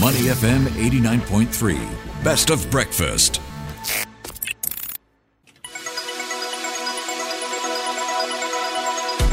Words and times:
Money 0.00 0.22
FM 0.26 0.64
89.3. 0.70 2.24
Best 2.24 2.50
of 2.50 2.68
breakfast. 2.68 3.40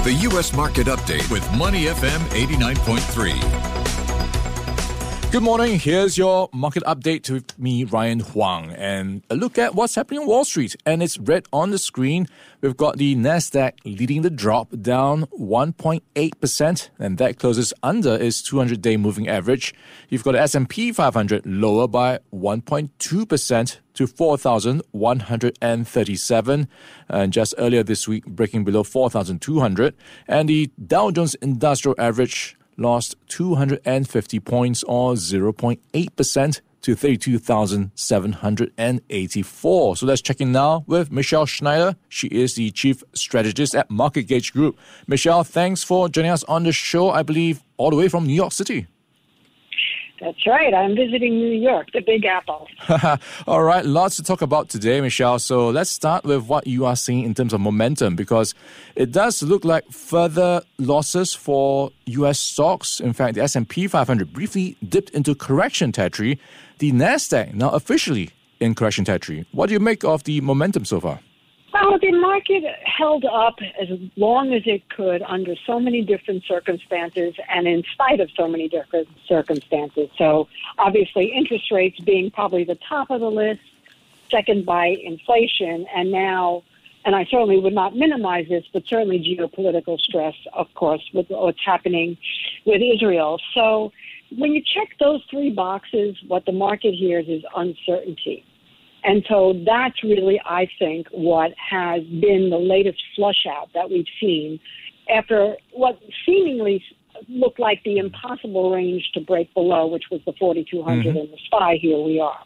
The 0.04 0.13
U.S. 0.29 0.54
Market 0.54 0.86
Update 0.86 1.32
with 1.32 1.50
Money 1.55 1.86
FM 1.86 2.20
89.3. 2.29 3.80
Good 5.31 5.44
morning. 5.44 5.79
Here's 5.79 6.18
your 6.18 6.50
market 6.52 6.84
update 6.84 7.29
with 7.29 7.57
me, 7.57 7.86
Ryan 7.86 8.20
Huang, 8.20 8.71
and 8.71 9.23
a 9.29 9.36
look 9.36 9.57
at 9.57 9.73
what's 9.73 9.96
happening 9.96 10.20
on 10.20 10.27
Wall 10.27 10.43
Street. 10.43 10.75
And 10.86 11.02
it's 11.02 11.18
red 11.18 11.46
on 11.54 11.71
the 11.71 11.77
screen. 11.77 12.27
We've 12.59 12.75
got 12.75 12.97
the 12.97 13.15
Nasdaq 13.15 13.75
leading 13.86 14.23
the 14.23 14.29
drop, 14.29 14.73
down 14.82 15.28
1.8%, 15.39 16.89
and 17.00 17.18
that 17.18 17.39
closes 17.39 17.73
under 17.82 18.15
its 18.15 18.41
200-day 18.41 18.97
moving 18.97 19.29
average. 19.29 19.73
You've 20.09 20.25
got 20.25 20.33
the 20.33 20.41
S&P 20.41 20.91
500 20.91 21.45
lower 21.45 21.87
by 21.87 22.20
1.2% 22.34 23.79
to 23.93 24.07
4,137, 24.07 26.68
and 27.07 27.32
just 27.32 27.54
earlier 27.57 27.84
this 27.84 28.06
week 28.06 28.25
breaking 28.25 28.65
below 28.65 28.84
4,200, 28.84 29.95
and 30.28 30.50
the 30.50 30.70
Dow 30.86 31.09
Jones 31.09 31.36
Industrial 31.36 31.95
Average 31.98 32.58
lost 32.78 33.16
250 33.28 34.39
points 34.39 34.84
or 34.84 35.14
0.8% 35.14 36.62
to 36.81 36.95
32,784. 36.95 39.95
So 39.95 40.06
let's 40.06 40.22
check 40.22 40.42
in 40.42 40.52
now 40.52 40.84
with 40.88 41.12
Michele 41.12 41.45
Schneider. 41.45 41.95
She 42.09 42.28
is 42.28 42.56
the 42.56 42.72
chief 42.72 43.03
strategist 43.14 43.76
at 43.76 43.89
MarketGauge 43.89 44.52
Group. 44.52 44.80
Michele, 45.08 45.44
thanks 45.44 45.84
for 45.84 46.09
joining 46.09 46.31
us 46.31 46.44
on 46.45 46.64
the 46.64 46.72
show, 46.72 47.12
I 47.12 47.22
believe, 47.23 47.64
all 47.78 47.92
the 47.92 47.95
way 47.95 48.08
from 48.08 48.26
New 48.26 48.34
York 48.34 48.52
City. 48.52 48.88
That's 50.22 50.45
right. 50.45 50.72
I'm 50.72 50.95
visiting 50.95 51.34
New 51.39 51.59
York, 51.59 51.88
the 51.94 52.02
Big 52.02 52.25
Apple. 52.25 52.67
All 53.48 53.64
right, 53.64 53.84
lots 53.84 54.18
to 54.18 54.23
talk 54.23 54.44
about 54.44 54.70
today, 54.70 55.02
Michele. 55.02 55.40
So 55.40 55.70
let's 55.70 55.90
start 55.90 56.23
with 56.23 56.44
what 56.45 56.68
you 56.68 56.86
are 56.86 56.95
seeing 56.95 57.26
in 57.26 57.34
terms 57.34 57.54
of 57.54 57.59
momentum 57.59 58.16
because 58.16 58.54
it 58.95 59.12
does 59.12 59.42
look 59.42 59.66
like 59.66 59.90
further 59.90 60.62
losses 60.78 61.34
for 61.34 61.90
US 62.06 62.40
stocks. 62.40 63.00
In 63.00 63.14
fact, 63.14 63.34
the 63.34 63.42
S&P 63.42 63.88
500 63.88 64.32
briefly 64.32 64.78
dipped 64.88 65.10
into 65.10 65.34
correction 65.34 65.92
territory. 65.92 66.40
The 66.78 66.92
Nasdaq 66.92 67.56
now 67.56 67.72
officially 67.72 68.30
in 68.60 68.76
correction 68.76 69.04
territory. 69.04 69.48
What 69.52 69.67
do 69.67 69.73
you 69.73 69.80
make 69.80 70.04
of 70.04 70.23
the 70.26 70.40
momentum 70.42 70.86
so 70.86 71.00
far? 71.00 71.20
The 72.00 72.11
market 72.14 72.64
held 72.86 73.25
up 73.25 73.59
as 73.80 73.89
long 74.16 74.53
as 74.53 74.64
it 74.66 74.89
could 74.89 75.22
under 75.23 75.56
so 75.67 75.78
many 75.78 76.02
different 76.02 76.45
circumstances 76.45 77.36
and 77.50 77.67
in 77.67 77.83
spite 77.92 78.22
of 78.22 78.30
so 78.31 78.48
many 78.48 78.70
different 78.70 79.09
circumstances. 79.28 80.09
So, 80.17 80.48
obviously, 80.78 81.33
interest 81.33 81.70
rates 81.70 82.00
being 82.00 82.31
probably 82.31 82.64
the 82.64 82.78
top 82.88 83.11
of 83.11 83.20
the 83.20 83.30
list, 83.30 83.59
second 84.30 84.66
by 84.66 84.88
inflation, 85.03 85.86
and 85.94 86.11
now, 86.11 86.64
and 87.03 87.14
I 87.14 87.25
certainly 87.25 87.59
would 87.59 87.73
not 87.73 87.94
minimize 87.94 88.48
this, 88.48 88.64
but 88.72 88.88
certainly 88.88 89.20
geopolitical 89.20 90.00
stress, 90.00 90.36
of 90.53 90.73
course, 90.76 91.03
with 91.14 91.30
what's 91.30 91.64
happening 91.64 92.17
with 92.66 92.81
Israel. 92.81 93.38
So, 93.53 93.92
when 94.38 94.53
you 94.53 94.61
check 94.61 94.98
those 94.98 95.22
three 95.30 95.52
boxes, 95.52 96.16
what 96.26 96.45
the 96.45 96.53
market 96.53 96.94
hears 96.94 97.28
is 97.28 97.44
uncertainty. 97.53 98.45
And 99.04 99.26
so 99.28 99.54
that's 99.66 100.04
really, 100.04 100.40
I 100.46 100.68
think, 100.78 101.08
what 101.12 101.52
has 101.58 102.04
been 102.04 102.50
the 102.50 102.58
latest 102.58 103.02
flush 103.16 103.46
out 103.50 103.70
that 103.74 103.90
we've 103.90 104.06
seen 104.20 104.60
after 105.14 105.56
what 105.74 106.00
seemingly 106.26 106.84
looked 107.28 107.60
like 107.60 107.82
the 107.84 107.98
impossible 107.98 108.72
range 108.72 109.10
to 109.14 109.22
break 109.22 109.54
below, 109.54 109.88
which 109.88 110.06
was 110.12 110.22
the 110.26 110.34
4,200 110.40 111.06
mm-hmm. 111.06 111.18
and 111.18 111.30
the 111.30 111.38
SPY. 111.46 111.78
Here 111.82 112.00
we 112.00 112.20
are. 112.20 112.40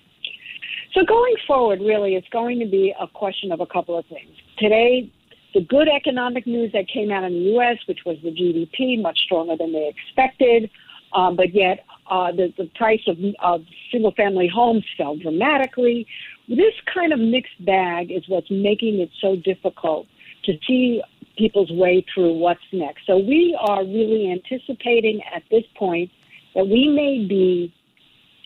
So 0.93 1.03
going 1.03 1.35
forward, 1.45 1.81
really, 1.81 2.15
it's 2.15 2.27
going 2.29 2.59
to 2.59 2.65
be 2.65 2.93
a 2.99 3.07
question 3.07 3.51
of 3.51 3.59
a 3.59 3.65
couple 3.65 3.97
of 3.97 4.05
things. 4.05 4.31
Today, 4.57 5.11
the 5.53 5.61
good 5.61 5.87
economic 5.89 6.47
news 6.47 6.71
that 6.71 6.87
came 6.87 7.11
out 7.11 7.23
in 7.23 7.33
the 7.33 7.51
U.S., 7.51 7.77
which 7.87 7.99
was 8.05 8.17
the 8.23 8.31
GDP, 8.31 9.01
much 9.01 9.19
stronger 9.25 9.55
than 9.57 9.73
they 9.73 9.93
expected, 9.93 10.69
um, 11.13 11.35
but 11.35 11.53
yet 11.53 11.85
uh, 12.09 12.31
the, 12.31 12.53
the 12.57 12.69
price 12.75 13.01
of, 13.07 13.17
of 13.39 13.61
single 13.91 14.11
family 14.11 14.49
homes 14.53 14.85
fell 14.97 15.15
dramatically. 15.17 16.05
This 16.47 16.73
kind 16.93 17.11
of 17.13 17.19
mixed 17.19 17.63
bag 17.65 18.11
is 18.11 18.23
what's 18.27 18.49
making 18.51 18.99
it 18.99 19.09
so 19.21 19.35
difficult 19.35 20.07
to 20.43 20.53
see 20.67 21.01
people's 21.37 21.71
way 21.71 22.05
through 22.13 22.33
what's 22.33 22.61
next. 22.71 23.05
So 23.05 23.17
we 23.17 23.57
are 23.59 23.83
really 23.83 24.31
anticipating 24.31 25.21
at 25.35 25.43
this 25.51 25.63
point 25.75 26.11
that 26.53 26.67
we 26.67 26.87
may 26.87 27.25
be 27.27 27.73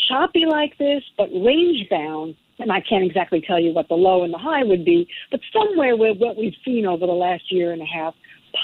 choppy 0.07 0.45
like 0.45 0.77
this, 0.77 1.03
but 1.17 1.29
range 1.33 1.87
bound. 1.89 2.35
And 2.57 2.71
I 2.71 2.81
can't 2.81 3.05
exactly 3.05 3.41
tell 3.41 3.59
you 3.59 3.73
what 3.73 3.87
the 3.87 3.95
low 3.95 4.23
and 4.23 4.33
the 4.33 4.37
high 4.37 4.63
would 4.63 4.83
be, 4.83 5.07
but 5.31 5.39
somewhere 5.53 5.95
with 5.95 6.17
what 6.17 6.35
we've 6.35 6.55
seen 6.65 6.85
over 6.85 7.05
the 7.05 7.13
last 7.13 7.43
year 7.51 7.71
and 7.71 7.81
a 7.81 7.85
half, 7.85 8.13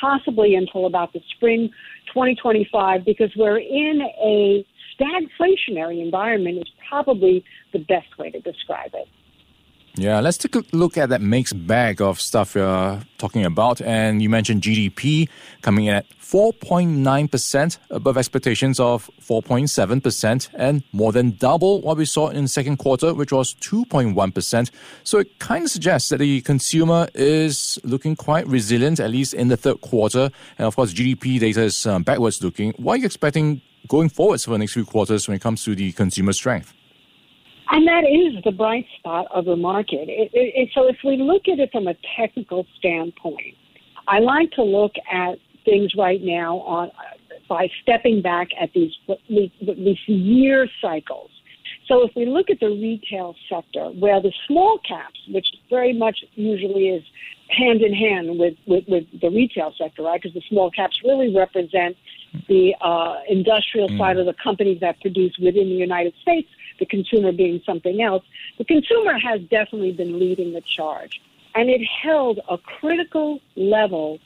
possibly 0.01 0.55
until 0.55 0.85
about 0.85 1.13
the 1.13 1.21
spring 1.35 1.69
2025, 2.07 3.05
because 3.05 3.31
we're 3.37 3.59
in 3.59 4.01
a 4.21 4.65
stagflationary 4.99 6.03
environment 6.03 6.57
is 6.57 6.69
probably 6.89 7.43
the 7.73 7.79
best 7.79 8.17
way 8.17 8.31
to 8.31 8.39
describe 8.41 8.91
it. 8.93 9.07
Yeah, 9.97 10.19
let's 10.19 10.37
take 10.37 10.55
a 10.55 10.63
look 10.73 10.97
at 10.97 11.07
that 11.09 11.21
mixed 11.21 11.65
bag 11.67 12.01
of 12.01 12.19
stuff 12.19 12.53
you're 12.53 12.99
talking 13.17 13.45
about. 13.45 13.79
And 13.79 14.21
you 14.21 14.29
mentioned 14.29 14.61
GDP 14.61 15.29
coming 15.61 15.85
in 15.85 15.95
at 15.95 16.05
4.9% 16.19 17.77
above 17.91 18.17
expectations 18.17 18.77
of 18.77 19.09
4.7% 19.21 20.49
and 20.55 20.83
more 20.91 21.13
than 21.13 21.37
double 21.37 21.79
what 21.79 21.95
we 21.95 22.03
saw 22.03 22.27
in 22.27 22.45
second 22.49 22.75
quarter, 22.75 23.13
which 23.13 23.31
was 23.31 23.55
2.1%. 23.55 24.69
So 25.05 25.19
it 25.19 25.39
kind 25.39 25.63
of 25.63 25.71
suggests 25.71 26.09
that 26.09 26.17
the 26.17 26.41
consumer 26.41 27.07
is 27.13 27.79
looking 27.85 28.17
quite 28.17 28.45
resilient, 28.47 28.99
at 28.99 29.11
least 29.11 29.33
in 29.33 29.47
the 29.47 29.55
third 29.55 29.79
quarter. 29.79 30.29
And 30.57 30.67
of 30.67 30.75
course, 30.75 30.93
GDP 30.93 31.39
data 31.39 31.61
is 31.61 31.85
um, 31.85 32.03
backwards 32.03 32.43
looking. 32.43 32.73
What 32.73 32.95
are 32.95 32.97
you 32.97 33.05
expecting 33.05 33.61
going 33.87 34.09
forwards 34.09 34.43
for 34.43 34.51
the 34.51 34.57
next 34.57 34.73
few 34.73 34.83
quarters 34.83 35.25
when 35.29 35.35
it 35.35 35.41
comes 35.41 35.63
to 35.63 35.73
the 35.73 35.93
consumer 35.93 36.33
strength? 36.33 36.74
And 37.75 37.85
that 37.89 38.05
is 38.05 38.41
the 38.45 38.53
bright 38.53 38.85
spot 38.97 39.27
of 39.35 39.43
the 39.43 39.57
market. 39.57 40.07
It, 40.07 40.31
it, 40.31 40.53
it, 40.55 40.69
so 40.73 40.87
if 40.87 40.95
we 41.03 41.17
look 41.17 41.41
at 41.51 41.59
it 41.59 41.71
from 41.73 41.87
a 41.87 41.95
technical 42.17 42.65
standpoint, 42.77 43.53
I 44.07 44.19
like 44.19 44.49
to 44.51 44.63
look 44.63 44.93
at 45.11 45.39
things 45.65 45.91
right 45.97 46.21
now 46.23 46.59
on 46.59 46.89
by 47.49 47.67
stepping 47.81 48.21
back 48.21 48.47
at 48.61 48.69
these 48.73 48.93
these 49.27 49.99
year 50.07 50.69
cycles. 50.81 51.29
So 51.89 52.07
if 52.07 52.11
we 52.15 52.25
look 52.25 52.49
at 52.49 52.61
the 52.61 52.69
retail 52.69 53.35
sector, 53.49 53.89
where 53.99 54.21
the 54.21 54.31
small 54.47 54.79
caps, 54.87 55.19
which 55.27 55.47
very 55.69 55.91
much 55.91 56.17
usually 56.35 56.87
is 56.87 57.03
hand 57.49 57.81
in 57.81 57.93
hand 57.93 58.39
with, 58.39 58.53
with, 58.65 58.85
with 58.87 59.03
the 59.21 59.29
retail 59.29 59.73
sector, 59.77 60.03
right? 60.03 60.21
Because 60.21 60.33
the 60.33 60.43
small 60.47 60.71
caps 60.71 60.97
really 61.03 61.35
represent 61.35 61.97
the 62.47 62.75
uh, 62.81 63.21
industrial 63.27 63.89
mm. 63.89 63.97
side 63.97 64.17
of 64.17 64.25
the 64.25 64.35
companies 64.41 64.79
that 64.81 64.99
produce 65.01 65.37
within 65.37 65.69
the 65.69 65.75
United 65.75 66.13
States 66.21 66.49
the 66.79 66.85
consumer 66.85 67.31
being 67.31 67.61
something 67.65 68.01
else. 68.01 68.23
The 68.57 68.65
consumer 68.65 69.17
has 69.17 69.41
definitely 69.41 69.93
been 69.93 70.19
leading 70.19 70.53
the 70.53 70.61
charge. 70.61 71.21
And 71.53 71.69
it 71.69 71.81
held 71.85 72.39
a 72.49 72.57
critical 72.57 73.39
level 73.55 74.19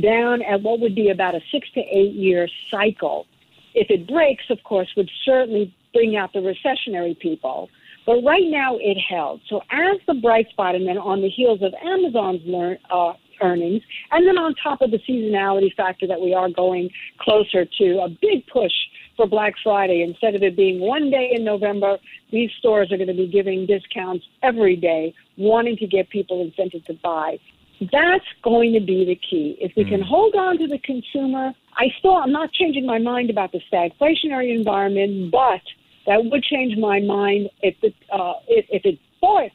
down 0.00 0.42
at 0.42 0.62
what 0.62 0.80
would 0.80 0.94
be 0.94 1.08
about 1.08 1.34
a 1.34 1.40
six 1.50 1.70
to 1.72 1.80
eight 1.80 2.14
year 2.14 2.48
cycle. 2.70 3.26
If 3.74 3.90
it 3.90 4.06
breaks, 4.06 4.44
of 4.50 4.62
course, 4.64 4.92
would 4.96 5.10
certainly 5.24 5.74
bring 5.92 6.16
out 6.16 6.32
the 6.32 6.40
recessionary 6.40 7.18
people. 7.18 7.70
But 8.06 8.22
right 8.22 8.44
now 8.46 8.76
it 8.76 8.98
held. 8.98 9.40
So 9.48 9.62
as 9.70 9.98
the 10.06 10.14
bright 10.14 10.50
spot, 10.50 10.74
and 10.74 10.86
then 10.86 10.98
on 10.98 11.22
the 11.22 11.30
heels 11.30 11.62
of 11.62 11.72
Amazon's 11.82 12.42
learn, 12.44 12.76
uh, 12.90 13.14
earnings, 13.44 13.82
and 14.10 14.26
then 14.26 14.38
on 14.38 14.54
top 14.68 14.80
of 14.80 14.90
the 14.90 15.00
seasonality 15.08 15.72
factor 15.74 16.06
that 16.06 16.20
we 16.20 16.32
are 16.34 16.48
going 16.48 16.90
closer 17.18 17.64
to 17.80 17.86
a 18.00 18.08
big 18.08 18.46
push 18.46 18.72
for 19.16 19.26
Black 19.26 19.54
Friday. 19.62 20.02
Instead 20.02 20.34
of 20.34 20.42
it 20.42 20.56
being 20.56 20.80
one 20.80 21.10
day 21.10 21.30
in 21.32 21.44
November, 21.44 21.98
these 22.32 22.50
stores 22.58 22.90
are 22.92 22.96
going 22.96 23.08
to 23.08 23.14
be 23.14 23.26
giving 23.26 23.66
discounts 23.66 24.24
every 24.42 24.76
day, 24.76 25.14
wanting 25.36 25.76
to 25.76 25.86
get 25.86 26.08
people 26.10 26.44
incented 26.44 26.84
to 26.86 26.94
buy. 26.94 27.38
That's 27.80 28.24
going 28.42 28.72
to 28.74 28.80
be 28.80 29.04
the 29.04 29.16
key. 29.16 29.56
If 29.60 29.72
we 29.76 29.84
mm. 29.84 29.90
can 29.90 30.02
hold 30.02 30.34
on 30.34 30.58
to 30.58 30.66
the 30.66 30.78
consumer, 30.78 31.52
I 31.76 31.86
still 31.98 32.16
I'm 32.16 32.32
not 32.32 32.52
changing 32.52 32.86
my 32.86 32.98
mind 32.98 33.30
about 33.30 33.52
the 33.52 33.60
stagflationary 33.70 34.54
environment, 34.54 35.30
but 35.30 35.60
that 36.06 36.24
would 36.24 36.42
change 36.42 36.76
my 36.78 37.00
mind 37.00 37.50
if 37.62 37.74
it 37.82 37.94
uh, 38.12 38.34
if, 38.48 38.66
if 38.70 38.84
it 38.84 38.98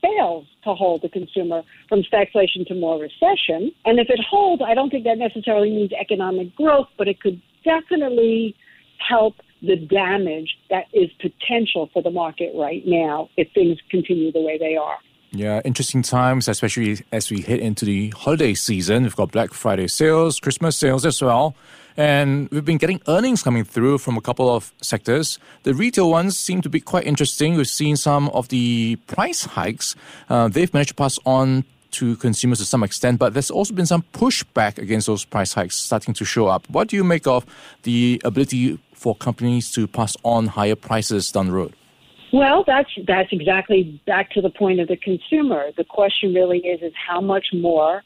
fails 0.02 0.46
to 0.64 0.74
hold 0.74 1.02
the 1.02 1.10
consumer 1.10 1.64
from 1.88 2.02
stagflation 2.04 2.66
to 2.68 2.76
more 2.76 3.00
recession. 3.00 3.72
And 3.86 4.00
if 4.00 4.10
it 4.10 4.20
holds, 4.30 4.62
I 4.66 4.74
don't 4.74 4.90
think 4.90 5.04
that 5.06 5.18
necessarily 5.18 5.70
means 5.70 5.92
economic 5.94 6.56
growth, 6.56 6.88
but 6.98 7.08
it 7.08 7.22
could 7.22 7.42
definitely 7.64 8.56
help 8.98 9.36
the 9.62 9.76
damage 9.76 10.58
that 10.70 10.86
is 10.94 11.10
potential 11.20 11.90
for 11.94 12.02
the 12.02 12.12
market 12.12 12.54
right 12.56 12.84
now 12.86 13.30
if 13.38 13.48
things 13.54 13.78
continue 13.90 14.32
the 14.32 14.42
way 14.42 14.58
they 14.58 14.76
are. 14.76 14.98
Yeah, 15.32 15.62
interesting 15.64 16.02
times, 16.02 16.48
especially 16.48 17.06
as 17.12 17.30
we 17.30 17.42
head 17.42 17.60
into 17.60 17.86
the 17.86 18.10
holiday 18.10 18.56
season. 18.56 19.04
We've 19.04 19.16
got 19.16 19.32
Black 19.32 19.54
Friday 19.54 19.88
sales, 19.88 20.40
Christmas 20.40 20.76
sales 20.76 21.06
as 21.06 21.22
well. 21.22 21.56
And 22.00 22.48
we've 22.50 22.64
been 22.64 22.78
getting 22.78 23.02
earnings 23.10 23.44
coming 23.44 23.66
through 23.66 23.98
from 23.98 24.16
a 24.16 24.22
couple 24.22 24.50
of 24.50 24.74
sectors. 24.82 25.38
The 25.64 25.74
retail 25.74 26.10
ones 26.10 26.40
seem 26.40 26.62
to 26.62 26.70
be 26.70 26.80
quite 26.80 27.06
interesting. 27.06 27.58
We've 27.58 27.68
seen 27.68 27.98
some 27.98 28.30
of 28.30 28.48
the 28.48 28.96
price 29.08 29.44
hikes. 29.44 29.98
Uh, 30.30 30.48
they've 30.48 30.74
managed 30.74 30.92
to 30.92 30.96
pass 30.96 31.20
on 31.26 31.66
to 31.92 32.16
consumers 32.16 32.60
to 32.60 32.66
some 32.66 32.84
extent, 32.84 33.20
but 33.20 33.34
there's 33.34 33.52
also 33.52 33.74
been 33.74 33.86
some 33.86 34.06
pushback 34.14 34.78
against 34.78 35.08
those 35.08 35.26
price 35.26 35.52
hikes 35.52 35.76
starting 35.76 36.14
to 36.14 36.24
show 36.24 36.48
up. 36.48 36.70
What 36.70 36.88
do 36.88 36.96
you 36.96 37.04
make 37.04 37.28
of 37.28 37.46
the 37.84 38.22
ability 38.24 38.80
for 38.94 39.14
companies 39.14 39.70
to 39.74 39.86
pass 39.86 40.16
on 40.24 40.48
higher 40.48 40.78
prices 40.78 41.30
down 41.34 41.48
the 41.48 41.52
road? 41.52 41.74
Well, 42.32 42.64
that's 42.66 42.92
that's 43.08 43.34
exactly 43.34 44.02
back 44.08 44.32
to 44.32 44.42
the 44.42 44.52
point 44.52 44.80
of 44.80 44.88
the 44.88 44.96
consumer. 44.96 45.66
The 45.76 45.84
question 45.84 46.34
really 46.34 46.60
is 46.60 46.82
is 46.82 46.94
how 46.96 47.20
much 47.20 47.48
more 47.52 48.04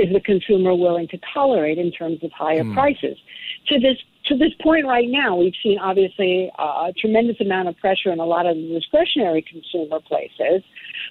is 0.00 0.12
the 0.12 0.20
consumer 0.20 0.74
willing 0.74 1.08
to 1.08 1.18
tolerate 1.32 1.78
in 1.78 1.92
terms 1.92 2.22
of 2.22 2.32
higher 2.32 2.64
mm. 2.64 2.74
prices? 2.74 3.16
To 3.68 3.78
this 3.78 3.96
to 4.26 4.36
this 4.36 4.52
point 4.62 4.86
right 4.86 5.08
now, 5.08 5.36
we've 5.36 5.54
seen 5.62 5.78
obviously 5.78 6.50
a 6.58 6.92
tremendous 6.98 7.40
amount 7.40 7.68
of 7.68 7.76
pressure 7.78 8.12
in 8.12 8.20
a 8.20 8.24
lot 8.24 8.46
of 8.46 8.54
the 8.56 8.78
discretionary 8.78 9.42
consumer 9.42 9.98
places. 10.00 10.62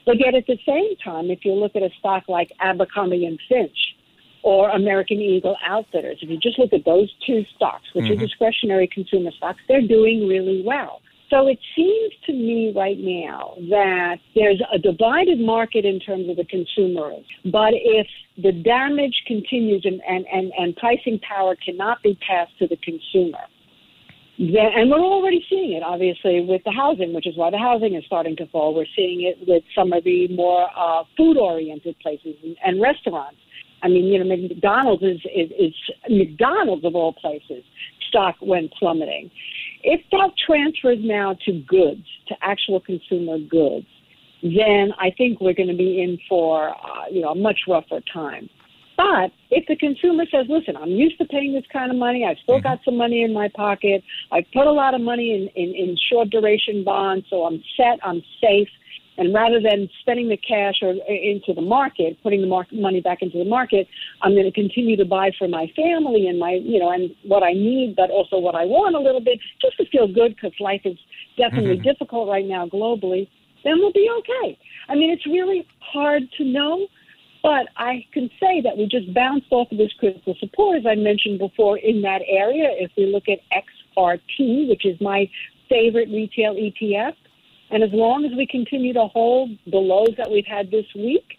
But 0.05 0.19
yet 0.19 0.35
at 0.35 0.45
the 0.47 0.57
same 0.65 0.95
time, 1.03 1.29
if 1.31 1.43
you 1.43 1.53
look 1.53 1.75
at 1.75 1.83
a 1.83 1.89
stock 1.99 2.23
like 2.27 2.51
Abercrombie 2.59 3.25
and 3.25 3.39
Finch 3.49 3.95
or 4.43 4.69
American 4.69 5.19
Eagle 5.19 5.57
Outfitters, 5.65 6.19
if 6.21 6.29
you 6.29 6.37
just 6.37 6.59
look 6.59 6.71
at 6.71 6.85
those 6.85 7.13
two 7.25 7.45
stocks, 7.55 7.85
which 7.93 8.05
mm-hmm. 8.05 8.13
are 8.13 8.25
discretionary 8.25 8.87
consumer 8.87 9.31
stocks, 9.31 9.59
they're 9.67 9.85
doing 9.85 10.27
really 10.27 10.61
well. 10.65 11.01
So 11.29 11.47
it 11.47 11.59
seems 11.75 12.13
to 12.25 12.33
me 12.33 12.73
right 12.75 12.97
now 12.99 13.53
that 13.69 14.17
there's 14.35 14.61
a 14.73 14.79
divided 14.79 15.39
market 15.39 15.85
in 15.85 15.99
terms 15.99 16.27
of 16.27 16.37
the 16.37 16.45
consumer. 16.45 17.11
But 17.45 17.73
if 17.73 18.07
the 18.37 18.51
damage 18.51 19.15
continues 19.27 19.85
and, 19.85 20.01
and, 20.07 20.25
and, 20.33 20.51
and 20.57 20.75
pricing 20.75 21.19
power 21.19 21.55
cannot 21.63 22.01
be 22.01 22.17
passed 22.27 22.57
to 22.59 22.67
the 22.67 22.77
consumer, 22.77 23.45
then, 24.39 24.71
and 24.73 24.89
we're 24.89 24.99
already 24.99 25.45
seeing 25.49 25.73
it, 25.73 25.83
obviously, 25.83 26.39
with 26.41 26.63
the 26.63 26.71
housing, 26.71 27.13
which 27.13 27.27
is 27.27 27.35
why 27.35 27.51
the 27.51 27.57
housing 27.57 27.93
is 27.93 28.05
starting 28.05 28.35
to 28.37 28.47
fall. 28.47 28.73
We're 28.73 28.85
seeing 28.95 29.21
it 29.21 29.37
with 29.45 29.63
some 29.75 29.91
of 29.91 30.03
the 30.05 30.29
more 30.29 30.67
uh, 30.75 31.03
food-oriented 31.17 31.99
places 31.99 32.35
and, 32.41 32.55
and 32.65 32.81
restaurants. 32.81 33.37
I 33.83 33.89
mean, 33.89 34.05
you 34.05 34.23
know, 34.23 34.35
McDonald's 34.35 35.03
is, 35.03 35.19
is, 35.35 35.51
is 35.59 35.73
McDonald's 36.09 36.85
of 36.85 36.95
all 36.95 37.13
places. 37.13 37.63
Stock 38.07 38.35
went 38.41 38.71
plummeting. 38.79 39.29
If 39.83 40.01
that 40.11 40.31
transfers 40.45 40.99
now 41.01 41.35
to 41.45 41.51
goods, 41.67 42.05
to 42.27 42.35
actual 42.41 42.79
consumer 42.79 43.39
goods, 43.39 43.87
then 44.41 44.93
I 44.99 45.11
think 45.17 45.41
we're 45.41 45.53
going 45.53 45.69
to 45.69 45.77
be 45.77 46.01
in 46.01 46.17
for 46.27 46.69
uh, 46.69 47.07
you 47.11 47.21
know 47.21 47.29
a 47.29 47.35
much 47.35 47.61
rougher 47.67 48.01
time. 48.13 48.49
But 48.97 49.31
if 49.49 49.65
the 49.67 49.77
consumer 49.77 50.25
says, 50.31 50.47
"Listen, 50.49 50.75
I'm 50.75 50.89
used 50.89 51.17
to 51.19 51.25
paying 51.25 51.53
this 51.53 51.63
kind 51.71 51.91
of 51.91 51.97
money. 51.97 52.25
I've 52.25 52.37
still 52.43 52.55
mm-hmm. 52.55 52.63
got 52.63 52.79
some 52.83 52.97
money 52.97 53.23
in 53.23 53.33
my 53.33 53.49
pocket. 53.55 54.03
I've 54.31 54.45
put 54.53 54.67
a 54.67 54.71
lot 54.71 54.93
of 54.93 55.01
money 55.01 55.33
in, 55.33 55.47
in, 55.61 55.73
in 55.75 55.97
short 56.11 56.29
duration 56.29 56.83
bonds, 56.83 57.25
so 57.29 57.45
I'm 57.45 57.63
set. 57.77 57.99
I'm 58.03 58.21
safe." 58.41 58.69
And 59.19 59.33
rather 59.33 59.59
than 59.59 59.89
spending 59.99 60.29
the 60.29 60.37
cash 60.37 60.75
or 60.81 60.95
into 61.11 61.53
the 61.53 61.61
market, 61.61 62.17
putting 62.23 62.39
the 62.39 62.47
market, 62.47 62.79
money 62.79 63.01
back 63.01 63.21
into 63.21 63.37
the 63.37 63.43
market, 63.43 63.85
I'm 64.21 64.31
going 64.31 64.45
to 64.45 64.51
continue 64.51 64.95
to 64.95 65.03
buy 65.03 65.31
for 65.37 65.49
my 65.49 65.67
family 65.75 66.27
and 66.27 66.39
my, 66.39 66.53
you 66.63 66.79
know, 66.79 66.89
and 66.89 67.11
what 67.23 67.43
I 67.43 67.51
need, 67.51 67.95
but 67.97 68.09
also 68.11 68.39
what 68.39 68.55
I 68.55 68.63
want 68.63 68.95
a 68.95 68.99
little 68.99 69.19
bit, 69.19 69.37
just 69.61 69.75
to 69.75 69.85
feel 69.91 70.07
good 70.07 70.35
because 70.35 70.53
life 70.61 70.81
is 70.85 70.97
definitely 71.37 71.75
mm-hmm. 71.75 71.89
difficult 71.91 72.29
right 72.29 72.45
now 72.45 72.65
globally. 72.65 73.27
Then 73.65 73.79
we'll 73.79 73.91
be 73.91 74.09
okay. 74.19 74.57
I 74.87 74.95
mean, 74.95 75.11
it's 75.11 75.27
really 75.27 75.67
hard 75.81 76.23
to 76.37 76.45
know, 76.45 76.87
but 77.43 77.67
I 77.75 78.05
can 78.13 78.29
say 78.39 78.61
that 78.63 78.77
we 78.77 78.87
just 78.87 79.13
bounced 79.13 79.47
off 79.51 79.69
of 79.69 79.77
this 79.77 79.91
critical 79.99 80.33
support, 80.39 80.77
as 80.77 80.85
I 80.85 80.95
mentioned 80.95 81.39
before, 81.39 81.77
in 81.77 82.01
that 82.03 82.21
area. 82.25 82.69
If 82.71 82.91
we 82.95 83.05
look 83.05 83.25
at 83.27 83.39
XRT, 83.51 84.69
which 84.69 84.85
is 84.85 84.95
my 85.01 85.29
favorite 85.67 86.07
retail 86.07 86.55
ETF, 86.55 87.15
and 87.71 87.83
as 87.83 87.91
long 87.93 88.25
as 88.25 88.31
we 88.35 88.47
continue 88.47 88.93
to 88.93 89.05
hold 89.07 89.51
the 89.67 89.77
lows 89.77 90.15
that 90.17 90.29
we've 90.29 90.45
had 90.45 90.71
this 90.71 90.85
week, 90.95 91.37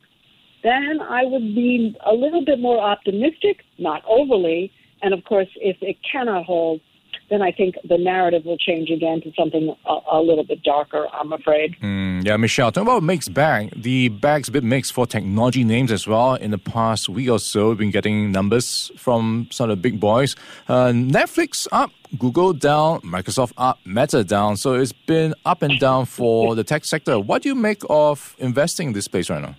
then 0.63 1.01
I 1.01 1.25
would 1.25 1.55
be 1.55 1.97
a 2.05 2.13
little 2.13 2.45
bit 2.45 2.61
more 2.61 2.79
optimistic, 2.79 3.65
not 3.79 4.03
overly. 4.07 4.73
And 5.03 5.15
of 5.15 5.25
course, 5.25 5.49
if 5.57 5.77
it 5.81 5.97
cannot 6.11 6.45
hold, 6.45 6.81
then 7.29 7.43
I 7.43 7.53
think 7.53 7.77
the 7.85 7.99
narrative 7.99 8.45
will 8.45 8.59
change 8.59 8.91
again 8.91 9.21
to 9.23 9.33
something 9.39 9.75
a, 9.87 9.99
a 10.13 10.21
little 10.21 10.45
bit 10.45 10.63
darker, 10.63 11.07
I'm 11.13 11.33
afraid. 11.33 11.77
Mm, 11.81 12.25
yeah, 12.25 12.37
Michele, 12.37 12.73
talking 12.73 12.89
about 12.89 13.03
mixed 13.03 13.33
bag. 13.33 13.73
The 13.81 14.09
bag's 14.09 14.49
a 14.49 14.53
bit 14.53 14.65
mixed 14.65 14.93
for 14.93 15.07
technology 15.07 15.65
names 15.65 15.93
as 15.93 16.07
well. 16.07 16.35
In 16.35 16.51
the 16.51 16.59
past 16.59 17.09
week 17.09 17.29
or 17.29 17.39
so, 17.39 17.69
we've 17.69 17.79
been 17.79 17.91
getting 17.91 18.33
numbers 18.33 18.91
from 18.97 19.49
some 19.51 19.71
of 19.71 19.77
the 19.77 19.81
big 19.81 20.01
boys. 20.01 20.37
Uh, 20.69 20.89
Netflix 20.89 21.69
up, 21.73 21.91
Google 22.19 22.53
down, 22.53 23.01
Microsoft 23.01 23.53
up, 23.57 23.79
Meta 23.85 24.25
down. 24.25 24.57
So 24.57 24.75
it's 24.75 24.93
been 24.93 25.35
up 25.45 25.63
and 25.63 25.79
down 25.79 26.07
for 26.07 26.55
the 26.55 26.65
tech 26.65 26.85
sector. 26.85 27.21
What 27.21 27.43
do 27.43 27.49
you 27.49 27.55
make 27.55 27.83
of 27.89 28.35
investing 28.39 28.89
in 28.89 28.93
this 28.93 29.05
space 29.05 29.31
right 29.31 29.41
now? 29.43 29.55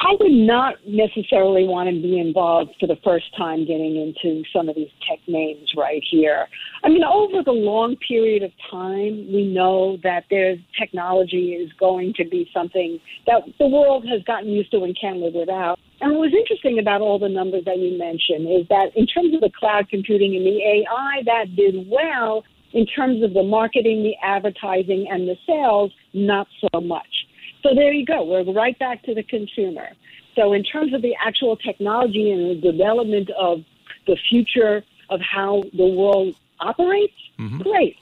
I 0.00 0.14
would 0.20 0.30
not 0.30 0.74
necessarily 0.86 1.64
want 1.64 1.88
to 1.88 2.00
be 2.00 2.20
involved 2.20 2.70
for 2.78 2.86
the 2.86 2.98
first 3.02 3.36
time 3.36 3.66
getting 3.66 3.96
into 3.96 4.44
some 4.52 4.68
of 4.68 4.76
these 4.76 4.90
tech 5.08 5.18
names 5.26 5.72
right 5.76 6.02
here. 6.08 6.46
I 6.84 6.88
mean, 6.88 7.02
over 7.02 7.42
the 7.42 7.50
long 7.50 7.96
period 7.96 8.44
of 8.44 8.52
time, 8.70 9.26
we 9.32 9.44
know 9.52 9.98
that 10.04 10.24
there's 10.30 10.58
technology 10.78 11.54
is 11.54 11.72
going 11.80 12.14
to 12.14 12.24
be 12.24 12.48
something 12.54 13.00
that 13.26 13.42
the 13.58 13.66
world 13.66 14.06
has 14.08 14.22
gotten 14.22 14.50
used 14.50 14.70
to 14.70 14.84
and 14.84 14.96
can 14.98 15.20
live 15.20 15.34
without. 15.34 15.80
And 16.00 16.12
what 16.12 16.20
was 16.20 16.32
interesting 16.32 16.78
about 16.78 17.00
all 17.00 17.18
the 17.18 17.28
numbers 17.28 17.64
that 17.64 17.78
you 17.78 17.98
mentioned 17.98 18.48
is 18.48 18.68
that 18.68 18.96
in 18.96 19.04
terms 19.04 19.34
of 19.34 19.40
the 19.40 19.50
cloud 19.58 19.88
computing 19.88 20.36
and 20.36 20.46
the 20.46 20.62
AI, 20.62 21.22
that 21.24 21.56
did 21.56 21.88
well. 21.90 22.44
In 22.74 22.84
terms 22.84 23.22
of 23.22 23.32
the 23.32 23.42
marketing, 23.42 24.02
the 24.02 24.14
advertising, 24.22 25.08
and 25.10 25.26
the 25.26 25.36
sales, 25.46 25.90
not 26.12 26.46
so 26.60 26.82
much. 26.82 27.26
So 27.62 27.74
there 27.74 27.92
you 27.92 28.06
go. 28.06 28.24
We're 28.24 28.52
right 28.52 28.78
back 28.78 29.02
to 29.04 29.14
the 29.14 29.22
consumer. 29.22 29.88
So 30.34 30.52
in 30.52 30.62
terms 30.62 30.94
of 30.94 31.02
the 31.02 31.14
actual 31.24 31.56
technology 31.56 32.30
and 32.30 32.50
the 32.50 32.72
development 32.72 33.30
of 33.30 33.60
the 34.06 34.16
future 34.28 34.84
of 35.10 35.20
how 35.20 35.64
the 35.76 35.86
world 35.86 36.34
operates, 36.60 37.14
mm-hmm. 37.38 37.58
great. 37.58 37.96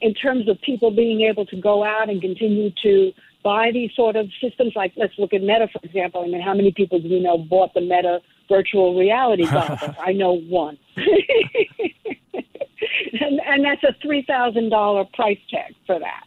In 0.00 0.14
terms 0.14 0.48
of 0.48 0.60
people 0.62 0.90
being 0.90 1.20
able 1.22 1.46
to 1.46 1.56
go 1.56 1.84
out 1.84 2.08
and 2.08 2.20
continue 2.20 2.70
to 2.82 3.12
buy 3.44 3.70
these 3.72 3.90
sort 3.94 4.16
of 4.16 4.28
systems, 4.40 4.72
like 4.74 4.92
let's 4.96 5.12
look 5.18 5.32
at 5.32 5.42
Meta, 5.42 5.68
for 5.72 5.80
example. 5.84 6.22
I 6.22 6.28
mean, 6.28 6.40
how 6.40 6.54
many 6.54 6.72
people 6.72 6.98
do 6.98 7.08
you 7.08 7.20
know 7.20 7.38
bought 7.38 7.74
the 7.74 7.80
Meta 7.80 8.20
virtual 8.48 8.98
reality 8.98 9.44
goggles? 9.50 9.94
I 10.00 10.12
know 10.12 10.32
one. 10.32 10.78
and, 10.96 11.06
and 13.46 13.64
that's 13.64 13.82
a 13.84 13.94
$3,000 14.04 15.12
price 15.12 15.38
tag 15.50 15.74
for 15.86 15.98
that. 15.98 16.24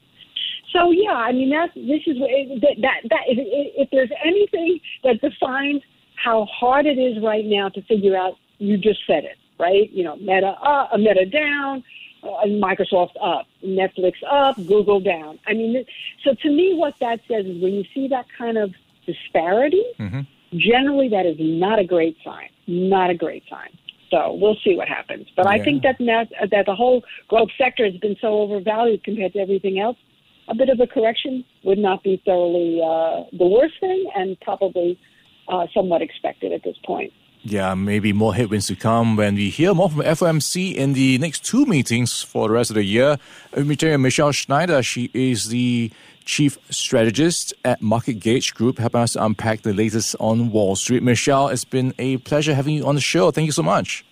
So 0.75 0.91
yeah, 0.91 1.13
I 1.13 1.31
mean 1.31 1.49
that's 1.49 1.73
this 1.73 2.01
is 2.05 2.17
that 2.19 2.75
that, 2.81 2.97
that 3.09 3.23
if, 3.27 3.37
if 3.77 3.89
there's 3.91 4.11
anything 4.23 4.79
that 5.05 5.21
defines 5.21 5.81
how 6.15 6.45
hard 6.45 6.85
it 6.85 6.97
is 6.97 7.23
right 7.23 7.45
now 7.45 7.69
to 7.69 7.81
figure 7.83 8.17
out, 8.17 8.33
you 8.57 8.77
just 8.77 8.99
said 9.07 9.23
it 9.23 9.37
right. 9.57 9.89
You 9.91 10.03
know, 10.03 10.17
Meta 10.17 10.47
up, 10.47 10.89
uh, 10.91 10.97
Meta 10.97 11.25
down, 11.25 11.83
uh, 12.23 12.45
Microsoft 12.45 13.15
up, 13.21 13.45
Netflix 13.63 14.15
up, 14.29 14.57
Google 14.67 14.99
down. 14.99 15.39
I 15.47 15.53
mean, 15.53 15.85
so 16.25 16.33
to 16.33 16.49
me, 16.49 16.73
what 16.75 16.95
that 16.99 17.21
says 17.27 17.45
is 17.45 17.61
when 17.61 17.73
you 17.73 17.85
see 17.93 18.09
that 18.09 18.25
kind 18.37 18.57
of 18.57 18.73
disparity, 19.05 19.83
mm-hmm. 19.97 20.21
generally 20.57 21.07
that 21.09 21.25
is 21.25 21.37
not 21.39 21.79
a 21.79 21.85
great 21.85 22.17
sign. 22.23 22.49
Not 22.67 23.11
a 23.11 23.15
great 23.15 23.43
sign. 23.49 23.69
So 24.09 24.33
we'll 24.33 24.57
see 24.63 24.75
what 24.75 24.87
happens. 24.87 25.27
But 25.35 25.45
yeah. 25.45 25.51
I 25.51 25.63
think 25.63 25.83
that 25.83 25.99
that 25.99 26.65
the 26.65 26.75
whole 26.75 27.03
growth 27.29 27.49
sector 27.57 27.85
has 27.85 27.95
been 27.95 28.17
so 28.19 28.39
overvalued 28.39 29.03
compared 29.03 29.33
to 29.33 29.39
everything 29.39 29.79
else 29.79 29.97
a 30.47 30.55
bit 30.55 30.69
of 30.69 30.79
a 30.79 30.87
correction 30.87 31.43
would 31.63 31.77
not 31.77 32.03
be 32.03 32.21
thoroughly 32.25 32.81
uh, 32.81 33.23
the 33.37 33.47
worst 33.47 33.75
thing 33.79 34.05
and 34.15 34.39
probably 34.41 34.99
uh, 35.47 35.67
somewhat 35.73 36.01
expected 36.01 36.51
at 36.51 36.63
this 36.63 36.77
point. 36.85 37.11
Yeah, 37.47 37.75
maybe 37.75 38.11
more 38.11 38.33
headwinds 38.33 38.65
to 38.67 38.75
come 38.75 39.15
when 39.15 39.35
we 39.35 39.51
hear 39.51 39.75
more 39.75 39.91
from 39.91 40.01
FOMC 40.01 40.73
in 40.73 40.93
the 40.93 41.19
next 41.19 41.45
two 41.45 41.67
meetings 41.67 42.23
for 42.23 42.47
the 42.47 42.55
rest 42.55 42.71
of 42.71 42.75
the 42.75 42.83
year. 42.83 43.17
Michele 43.55 44.31
Schneider, 44.31 44.81
she 44.81 45.11
is 45.13 45.49
the 45.49 45.91
chief 46.25 46.57
strategist 46.71 47.53
at 47.63 47.81
MarketGauge 47.81 48.55
Group, 48.55 48.79
helping 48.79 49.01
us 49.01 49.15
unpack 49.15 49.61
the 49.61 49.73
latest 49.73 50.15
on 50.19 50.49
Wall 50.49 50.75
Street. 50.75 51.03
Michele, 51.03 51.49
it's 51.49 51.65
been 51.65 51.93
a 51.99 52.17
pleasure 52.17 52.55
having 52.55 52.73
you 52.73 52.87
on 52.87 52.95
the 52.95 53.01
show. 53.01 53.29
Thank 53.29 53.45
you 53.45 53.51
so 53.51 53.61
much. 53.61 54.03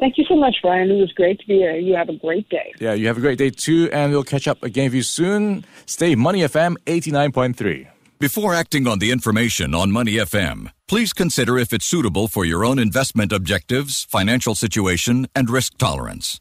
Thank 0.00 0.16
you 0.16 0.24
so 0.24 0.34
much, 0.34 0.56
Brian. 0.62 0.90
It 0.90 0.98
was 0.98 1.12
great 1.12 1.38
to 1.40 1.46
be 1.46 1.58
here. 1.58 1.76
You 1.76 1.94
have 1.94 2.08
a 2.08 2.14
great 2.14 2.48
day. 2.48 2.72
Yeah, 2.80 2.94
you 2.94 3.06
have 3.06 3.18
a 3.18 3.20
great 3.20 3.36
day 3.38 3.50
too, 3.50 3.90
and 3.92 4.10
we'll 4.10 4.24
catch 4.24 4.48
up 4.48 4.62
again 4.62 4.86
with 4.86 4.94
you 4.94 5.02
soon. 5.02 5.64
Stay 5.84 6.14
Money 6.14 6.40
FM 6.40 6.76
89.3. 6.86 7.86
Before 8.18 8.54
acting 8.54 8.86
on 8.86 8.98
the 8.98 9.10
information 9.12 9.74
on 9.74 9.92
Money 9.92 10.12
FM, 10.12 10.72
please 10.88 11.12
consider 11.12 11.58
if 11.58 11.72
it's 11.72 11.84
suitable 11.84 12.28
for 12.28 12.44
your 12.44 12.64
own 12.64 12.78
investment 12.78 13.32
objectives, 13.32 14.04
financial 14.04 14.54
situation, 14.54 15.26
and 15.34 15.50
risk 15.50 15.76
tolerance. 15.78 16.40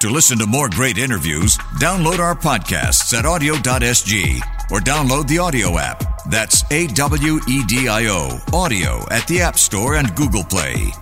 To 0.00 0.10
listen 0.10 0.38
to 0.38 0.46
more 0.46 0.68
great 0.68 0.98
interviews, 0.98 1.56
download 1.80 2.18
our 2.18 2.34
podcasts 2.34 3.14
at 3.14 3.24
awedio.sg 3.24 4.40
or 4.70 4.80
download 4.80 5.26
the 5.26 5.36
AWEDIO 5.36 5.80
app. 5.80 6.04
That's 6.30 6.70
A 6.70 6.86
W 6.88 7.40
E 7.48 7.64
D 7.64 7.88
I 7.88 8.06
O, 8.08 8.38
AWEDIO 8.52 9.10
at 9.10 9.26
the 9.26 9.40
App 9.40 9.58
Store 9.58 9.96
and 9.96 10.14
Google 10.14 10.44
Play. 10.44 10.92